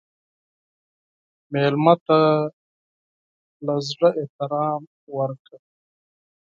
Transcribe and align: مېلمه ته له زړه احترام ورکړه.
مېلمه 1.51 1.93
ته 2.05 2.19
له 3.65 3.75
زړه 3.89 4.09
احترام 4.21 4.81
ورکړه. 5.17 5.57